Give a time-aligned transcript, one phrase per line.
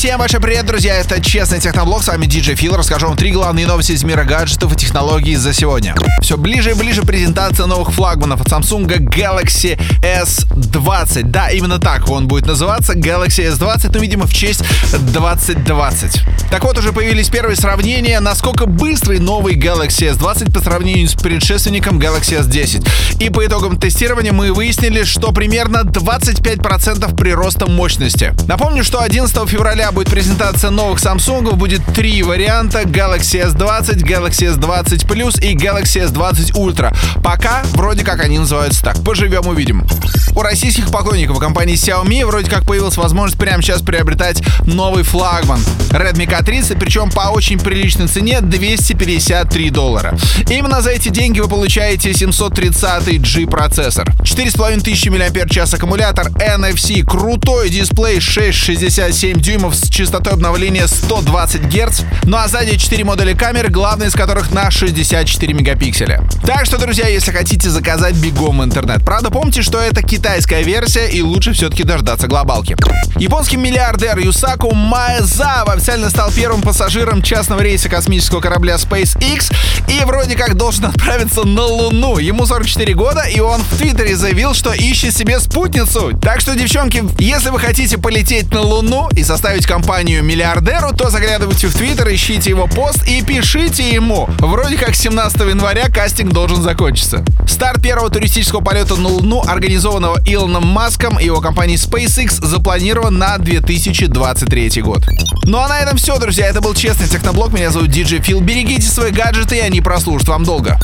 [0.00, 0.94] Всем большой привет, друзья!
[0.94, 2.74] Это Честный Техноблог, с вами DJ Фил.
[2.74, 5.94] Расскажу вам три главные новости из мира гаджетов и технологий за сегодня.
[6.22, 11.24] Все ближе и ближе презентация новых флагманов от Samsung Galaxy S20.
[11.24, 16.22] Да, именно так он будет называться, Galaxy S20, ну, видимо, в честь 2020.
[16.50, 22.00] Так вот, уже появились первые сравнения, насколько быстрый новый Galaxy S20 по сравнению с предшественником
[22.00, 22.88] Galaxy S10.
[23.20, 28.34] И по итогам тестирования мы выяснили, что примерно 25% прироста мощности.
[28.48, 31.54] Напомню, что 11 февраля будет презентация новых Samsung.
[31.54, 32.82] Будет три варианта.
[32.82, 36.96] Galaxy S20, Galaxy S20 Plus и Galaxy S20 Ultra.
[37.22, 38.96] Пока вроде как они называются так.
[39.04, 39.86] Поживем, увидим.
[40.34, 46.26] У российских поклонников компании Xiaomi вроде как появилась возможность прямо сейчас приобретать новый флагман Redmi
[46.40, 50.16] K30, причем по очень приличной цене 253 доллара.
[50.48, 59.38] Именно за эти деньги вы получаете 730G процессор, 4500 мАч аккумулятор, NFC, крутой дисплей 6,67
[59.38, 64.50] дюймов с частотой обновления 120 Гц, ну а сзади 4 модуля камер, главный из которых
[64.50, 66.22] на 64 мегапикселя.
[66.46, 69.04] Так что, друзья, если хотите заказать бегом в интернет.
[69.04, 72.76] Правда, помните, что это китайская версия и лучше все-таки дождаться глобалки.
[73.16, 79.52] Японский миллиардер Юсаку Маэзава официально стал первым пассажиром частного рейса космического корабля SpaceX
[79.88, 82.18] и вроде как должен отправиться на Луну.
[82.18, 86.12] Ему 44 года, и он в Твиттере заявил, что ищет себе спутницу.
[86.20, 91.66] Так что, девчонки, если вы хотите полететь на Луну и составить компанию миллиардеру, то заглядывайте
[91.66, 94.28] в Твиттер, ищите его пост и пишите ему.
[94.38, 97.24] Вроде как 17 января кастинг должен закончиться.
[97.46, 103.38] Старт первого туристического полета на Луну, организованного Илоном Маском и его компанией SpaceX, запланирован на
[103.38, 105.02] 2023 год.
[105.44, 106.46] Ну а на этом все, друзья.
[106.46, 107.52] Это был Честный Техноблог.
[107.52, 108.40] Меня зовут DJ Фил.
[108.40, 110.78] Берегите свои гаджеты, и они прослужат вам долго.